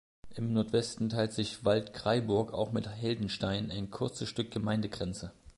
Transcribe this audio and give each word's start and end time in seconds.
Im 0.35 0.51
Nordwesten 0.51 1.09
teilt 1.09 1.31
sich 1.31 1.63
Waldkraiburg 1.63 2.55
auch 2.55 2.71
mit 2.71 2.89
Heldenstein 2.89 3.69
ein 3.69 3.91
kurzes 3.91 4.27
Stück 4.29 4.49
Gemeindegrenze. 4.49 5.31